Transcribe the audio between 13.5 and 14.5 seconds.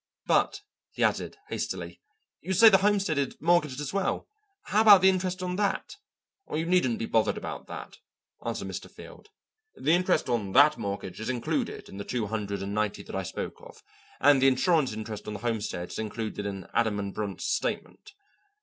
of, and the